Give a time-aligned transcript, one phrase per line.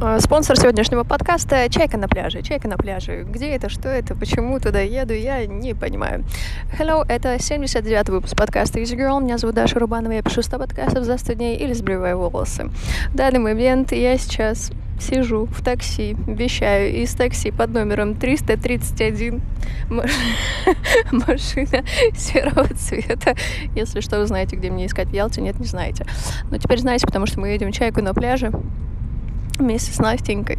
[0.00, 2.42] Э, спонсор сегодняшнего подкаста «Чайка на пляже».
[2.42, 3.24] «Чайка на пляже».
[3.28, 6.24] Где это, что это, почему туда еду, я не понимаю.
[6.78, 9.22] Hello, это 79-й выпуск подкаста Easy Girl.
[9.22, 12.70] Меня зовут Даша Рубанова, я пишу 100 подкастов за 100 дней или сбриваю волосы.
[13.10, 19.42] В данный момент я сейчас сижу в такси, вещаю из такси под номером 331
[21.12, 21.84] машина
[22.16, 23.34] серого цвета.
[23.74, 26.04] Если что, вы знаете, где мне искать в Ялте, нет, не знаете.
[26.50, 28.52] Но теперь знаете, потому что мы едем чайку на пляже
[29.58, 30.58] вместе с Настенькой.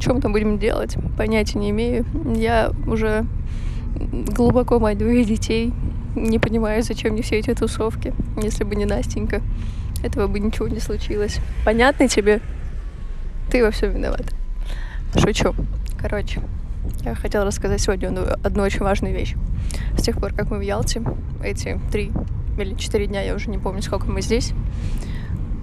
[0.00, 0.96] Что мы там будем делать?
[1.16, 2.04] Понятия не имею.
[2.36, 3.26] Я уже
[3.96, 5.72] глубоко мать двоих детей.
[6.14, 8.12] Не понимаю, зачем мне все эти тусовки.
[8.42, 9.40] Если бы не Настенька,
[10.02, 11.38] этого бы ничего не случилось.
[11.64, 12.40] Понятно тебе?
[13.50, 14.34] Ты во всем виноват.
[15.16, 15.54] Шучу.
[15.98, 16.40] Короче,
[17.04, 18.10] я хотела рассказать сегодня
[18.42, 19.34] одну очень важную вещь.
[19.96, 21.02] С тех пор, как мы в Ялте,
[21.44, 22.10] эти три
[22.58, 24.52] или четыре дня, я уже не помню, сколько мы здесь,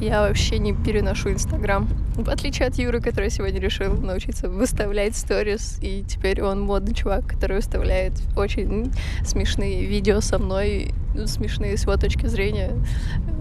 [0.00, 1.88] я вообще не переношу Инстаграм.
[2.24, 7.26] В отличие от Юры, который сегодня решил научиться выставлять сторис, и теперь он модный чувак,
[7.26, 8.92] который выставляет очень
[9.24, 10.92] смешные видео со мной,
[11.26, 12.72] смешные с его точки зрения.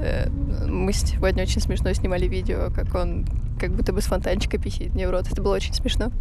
[0.02, 0.30] Э,
[0.66, 3.26] мы сегодня очень смешно снимали видео, как он
[3.59, 5.28] как будто бы с фонтанчика писит мне в рот.
[5.30, 6.12] Это было очень смешно.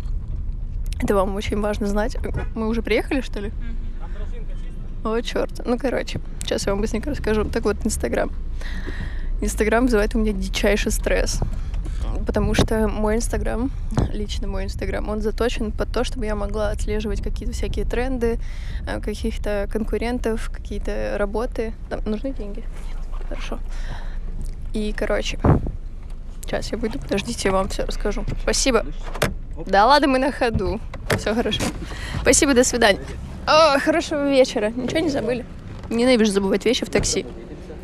[1.00, 2.16] Это вам очень важно знать.
[2.56, 3.52] Мы уже приехали, что ли?
[5.04, 5.64] О, черт.
[5.64, 7.44] Ну, короче, сейчас я вам быстренько расскажу.
[7.44, 8.32] Так вот, Инстаграм.
[9.41, 11.41] Инстаграм вызывает у меня дичайший стресс.
[12.28, 13.70] Потому что мой Инстаграм,
[14.12, 18.38] лично мой Инстаграм, он заточен под то, чтобы я могла отслеживать какие-то всякие тренды,
[18.86, 21.72] э, каких-то конкурентов, какие-то работы.
[21.88, 22.58] Там нужны деньги?
[22.58, 22.98] Нет.
[23.26, 23.58] Хорошо.
[24.74, 25.38] И, короче,
[26.44, 28.26] сейчас я выйду, подождите, я вам все расскажу.
[28.42, 28.84] Спасибо.
[29.66, 30.82] Да ладно, мы на ходу.
[31.16, 31.62] Все хорошо.
[32.20, 33.00] Спасибо, до свидания.
[33.46, 34.68] О, хорошего вечера.
[34.68, 35.46] Ничего не забыли?
[35.88, 37.24] Ненавижу забывать вещи в такси.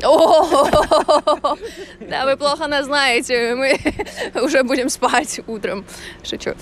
[0.03, 1.57] О,
[1.99, 3.79] да, вы плохо нас знаете, мы
[4.43, 5.85] уже будем спать утром.
[6.23, 6.53] Шучу.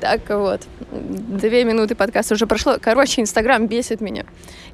[0.00, 2.76] Так вот, две минуты подкаста уже прошло.
[2.80, 4.24] Короче, Инстаграм бесит меня.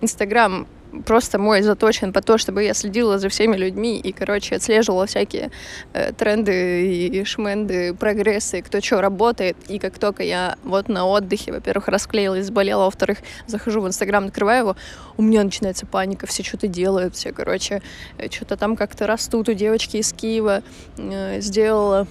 [0.01, 0.67] Инстаграм
[1.05, 5.51] просто мой заточен по то, чтобы я следила за всеми людьми и, короче, отслеживала всякие
[5.93, 9.57] э, тренды и шменды, прогрессы, кто что работает.
[9.69, 14.61] И как только я вот на отдыхе, во-первых, расклеилась, заболела, во-вторых, захожу в Инстаграм, открываю
[14.61, 14.77] его,
[15.17, 17.83] у меня начинается паника, все что-то делают, все, короче,
[18.19, 20.63] э, что-то там как-то растут у девочки из Киева,
[20.97, 22.07] э, сделала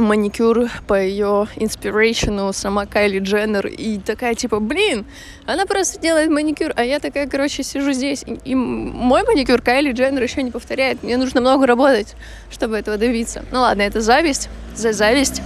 [0.00, 5.04] маникюр по ее инспирейшену сама Кайли Дженнер и такая типа, блин,
[5.46, 9.92] она просто делает маникюр, а я такая, короче, сижу здесь и, и мой маникюр Кайли
[9.92, 12.14] Дженнер еще не повторяет, мне нужно много работать,
[12.50, 13.44] чтобы этого добиться.
[13.50, 15.42] Ну ладно, это зависть, за зависть.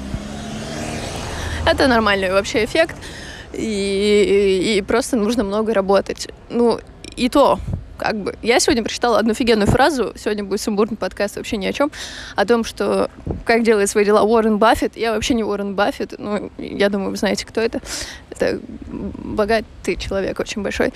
[1.67, 2.97] Это нормальный вообще эффект,
[3.53, 6.29] и, и, и просто нужно много работать.
[6.51, 6.81] Ну,
[7.17, 7.59] и то,
[7.97, 8.35] как бы.
[8.43, 11.91] Я сегодня прочитала одну офигенную фразу, сегодня будет сумбурный подкаст вообще ни о чем,
[12.37, 13.11] о том, что
[13.45, 14.97] как делает свои дела Уоррен Баффет.
[14.97, 17.81] Я вообще не Уоррен Баффет, ну, я думаю, вы знаете, кто это.
[18.31, 20.93] Это богатый человек, очень большой.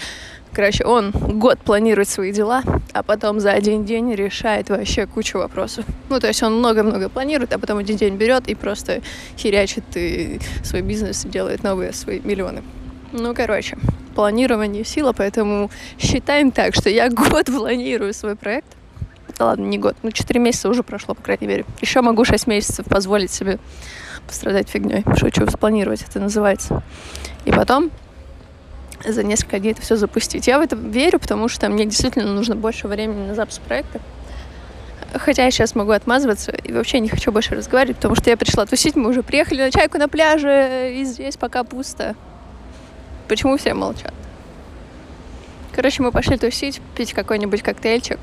[0.53, 2.63] Короче, он год планирует свои дела,
[2.93, 5.85] а потом за один день решает вообще кучу вопросов.
[6.09, 9.03] Ну, то есть он много-много планирует, а потом один день берет и просто
[9.37, 12.63] херячит и свой бизнес делает новые свои миллионы.
[13.13, 13.77] Ну, короче,
[14.17, 18.67] планирование сила, поэтому считаем так, что я год планирую свой проект.
[19.39, 21.65] Да ладно, не год, ну 4 месяца уже прошло, по крайней мере.
[21.83, 23.59] Еще могу 6 месяцев позволить себе
[24.27, 25.05] пострадать фигней.
[25.17, 26.83] Шучу, спланировать это называется.
[27.45, 27.91] И потом
[29.05, 30.47] за несколько дней это все запустить.
[30.47, 34.01] Я в это верю, потому что мне действительно нужно больше времени на запуск проекта.
[35.13, 38.65] Хотя я сейчас могу отмазываться и вообще не хочу больше разговаривать, потому что я пришла
[38.65, 42.17] тусить, мы уже приехали на чайку на пляже, и здесь пока пусто.
[43.29, 44.15] Почему все молчат?
[45.75, 48.21] Короче, мы пошли тусить, пить какой-нибудь коктейльчик.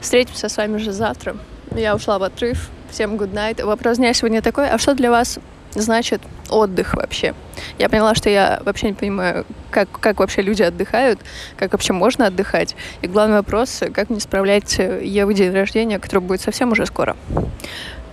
[0.00, 1.36] Встретимся с вами же завтра.
[1.74, 2.70] Я ушла в отрыв.
[2.90, 3.64] Всем good night.
[3.64, 5.38] Вопрос дня сегодня такой, а что для вас
[5.74, 7.34] значит отдых вообще?
[7.78, 11.18] Я поняла, что я вообще не понимаю, как, как вообще люди отдыхают,
[11.56, 12.76] как вообще можно отдыхать.
[13.02, 17.16] И главный вопрос, как мне справлять Еву день рождения, который будет совсем уже скоро.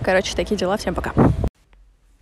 [0.02, 0.76] Короче, такие дела.
[0.76, 1.12] Всем пока.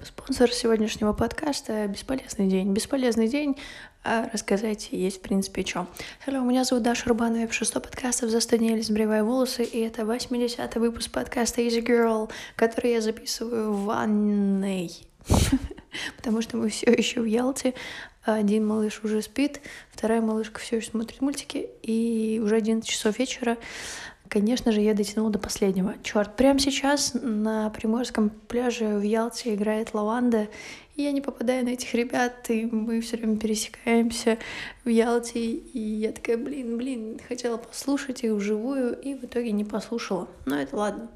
[0.04, 2.72] Спонсор сегодняшнего подкаста— бесполезный день.
[2.72, 3.56] Бесполезный день,
[4.02, 5.86] а рассказать есть, в принципе, что.
[6.26, 10.02] Hello, меня зовут Даша Рубанова, я 100 подкастов за 100 дней, сбривая волосы, и это
[10.02, 14.90] 80-й выпуск подкаста Easy Girl, который я записываю в ванной.
[16.16, 17.74] Потому что мы все еще в Ялте.
[18.24, 19.60] Один малыш уже спит,
[19.90, 23.56] вторая малышка все еще смотрит мультики, и уже 11 часов вечера.
[24.32, 25.94] Конечно же, я дотянула до последнего.
[26.02, 30.48] Черт, прямо сейчас на Приморском пляже в Ялте играет лаванда,
[30.96, 34.38] и я не попадаю на этих ребят, и мы все время пересекаемся
[34.86, 39.66] в Ялте, и я такая, блин, блин, хотела послушать их вживую, и в итоге не
[39.66, 40.28] послушала.
[40.46, 41.10] Но это ладно.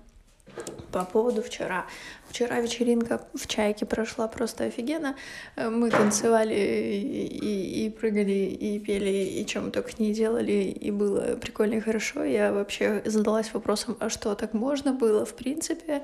[0.92, 1.86] По поводу вчера.
[2.28, 5.14] Вчера вечеринка в Чайке прошла просто офигенно.
[5.56, 11.36] Мы танцевали и, и, и прыгали, и пели, и чем только не делали, и было
[11.36, 12.24] прикольно и хорошо.
[12.24, 16.02] Я вообще задалась вопросом, а что, так можно было в принципе?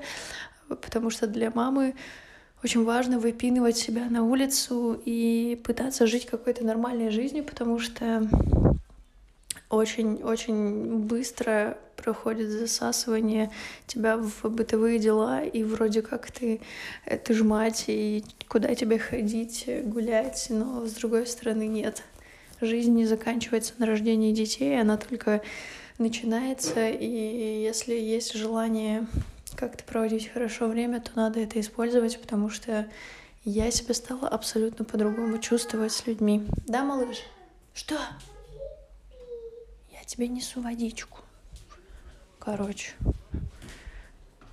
[0.67, 1.95] Потому что для мамы
[2.63, 8.27] очень важно выпинывать себя на улицу и пытаться жить какой-то нормальной жизнью, потому что
[9.73, 13.51] очень-очень быстро проходит засасывание
[13.87, 16.61] тебя в бытовые дела, и вроде как ты,
[17.05, 22.03] э, ты ж мать, и куда тебе ходить, гулять, но с другой стороны нет.
[22.61, 25.41] Жизнь не заканчивается на рождении детей, она только
[25.97, 29.07] начинается, и если есть желание
[29.55, 32.87] как-то проводить хорошо время, то надо это использовать, потому что
[33.45, 36.47] я себя стала абсолютно по-другому чувствовать с людьми.
[36.67, 37.23] Да, малыш?
[37.73, 37.97] Что?
[40.03, 41.19] Я тебе несу водичку.
[42.37, 42.91] Короче.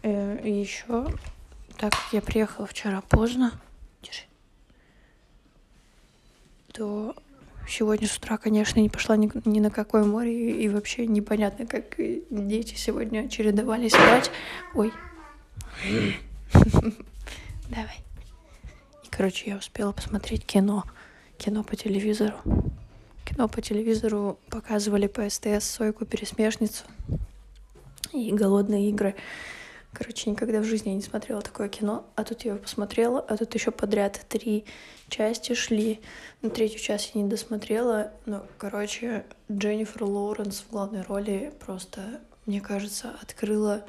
[0.02, 1.12] Э, и еще,
[1.76, 3.60] так как я приехала вчера поздно,
[4.00, 4.22] держи,
[6.72, 7.16] то
[7.68, 11.66] сегодня с утра, конечно, не пошла ни, ни на какое море, и, и вообще непонятно,
[11.66, 14.30] как дети сегодня чередовались спать.
[14.72, 14.92] Ой.
[17.68, 17.98] Давай.
[19.02, 20.84] И, короче, я успела посмотреть кино.
[21.38, 22.36] Кино по телевизору.
[23.30, 26.84] Кино по телевизору показывали по СТС «Сойку-пересмешницу»
[28.12, 29.14] и «Голодные игры».
[29.92, 33.36] Короче, никогда в жизни я не смотрела такое кино, а тут я его посмотрела, а
[33.36, 34.64] тут еще подряд три
[35.08, 36.00] части шли.
[36.42, 42.60] На третью часть я не досмотрела, но, короче, Дженнифер Лоуренс в главной роли просто, мне
[42.60, 43.84] кажется, открыла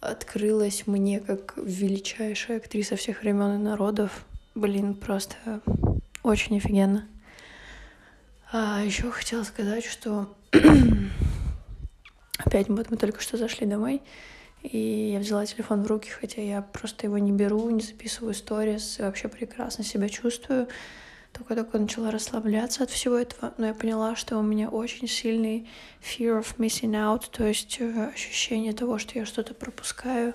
[0.00, 4.24] открылась мне как величайшая актриса всех времен и народов.
[4.54, 5.36] Блин, просто
[6.22, 7.06] очень офигенно.
[8.50, 10.34] А еще хотела сказать, что
[12.38, 14.00] опять вот мы только что зашли домой,
[14.62, 19.00] и я взяла телефон в руки, хотя я просто его не беру, не записываю сторис,
[19.00, 20.66] вообще прекрасно себя чувствую.
[21.34, 25.68] Только-только начала расслабляться от всего этого, но я поняла, что у меня очень сильный
[26.00, 30.32] fear of missing out, то есть э, ощущение того, что я что-то пропускаю,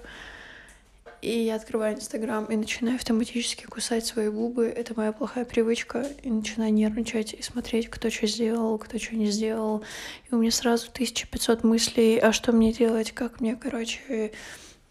[1.23, 4.65] и я открываю Инстаграм и начинаю автоматически кусать свои губы.
[4.65, 6.05] Это моя плохая привычка.
[6.21, 9.83] И начинаю нервничать и смотреть, кто что сделал, кто что не сделал.
[10.29, 14.33] И у меня сразу 1500 мыслей, а что мне делать, как мне, короче,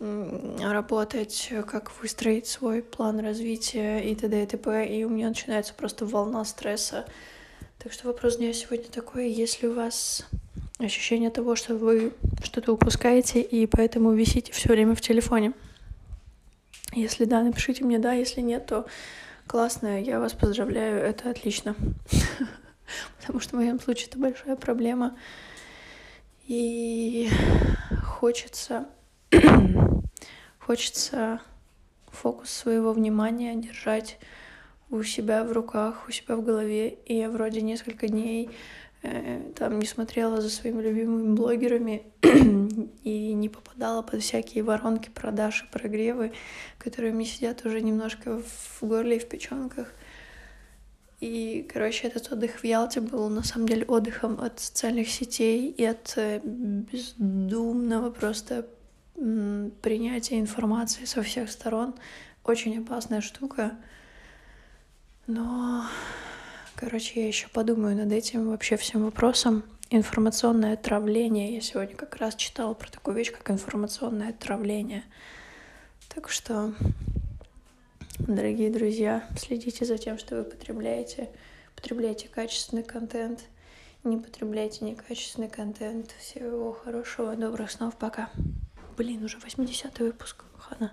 [0.00, 4.42] работать, как выстроить свой план развития и т.д.
[4.42, 4.86] и т.п.
[4.88, 7.04] И у меня начинается просто волна стресса.
[7.76, 10.26] Так что вопрос дня сегодня такой, если у вас
[10.78, 15.52] ощущение того, что вы что-то упускаете и поэтому висите все время в телефоне.
[16.92, 18.86] Если да, напишите мне да, если нет, то
[19.46, 21.74] классно, я вас поздравляю, это отлично.
[23.20, 25.16] Потому что в моем случае это большая проблема.
[26.46, 27.30] И
[28.04, 28.88] хочется,
[30.58, 31.40] хочется
[32.10, 34.18] фокус своего внимания держать
[34.90, 36.90] у себя в руках, у себя в голове.
[37.06, 38.50] И я вроде несколько дней
[39.02, 42.04] Э, там не смотрела за своими любимыми блогерами
[43.04, 46.32] и не попадала под всякие воронки продаж и прогревы,
[46.78, 49.92] которые мне сидят уже немножко в горле и в печенках.
[51.20, 55.84] И, короче, этот отдых в Ялте был на самом деле отдыхом от социальных сетей и
[55.84, 58.66] от э, бездумного просто
[59.14, 61.94] принятия информации со всех сторон.
[62.44, 63.76] Очень опасная штука.
[65.28, 65.84] Но
[66.82, 69.62] Короче, я еще подумаю над этим вообще всем вопросом.
[69.94, 71.54] Информационное отравление.
[71.54, 75.04] Я сегодня как раз читала про такую вещь, как информационное отравление.
[76.08, 76.72] Так что,
[78.18, 81.28] дорогие друзья, следите за тем, что вы потребляете.
[81.76, 83.44] Потребляйте качественный контент.
[84.02, 86.12] Не потребляйте некачественный контент.
[86.18, 88.30] Всего хорошего, добрых снов, пока.
[88.96, 90.46] Блин, уже 80-й выпуск.
[90.56, 90.90] Хана.